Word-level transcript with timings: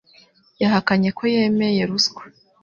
yahakanye 0.61 1.09
ko 1.17 1.23
yemeye 1.33 1.81
ruswa. 1.89 2.21